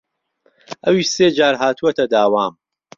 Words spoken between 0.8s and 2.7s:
ئەویش سێ جار هاتووەتە داوام